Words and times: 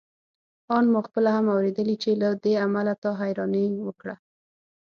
آن 0.75 0.85
ما 0.93 0.99
خپله 1.07 1.29
هم 1.35 1.45
اورېدې 1.53 1.95
چې 2.03 2.11
له 2.21 2.29
دې 2.43 2.53
امله 2.65 2.93
تا 3.03 3.11
حيراني 3.21 3.65
وکړه. 3.87 4.15